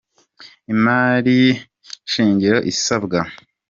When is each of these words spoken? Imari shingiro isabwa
Imari 0.73 1.37
shingiro 2.11 2.57
isabwa 2.71 3.19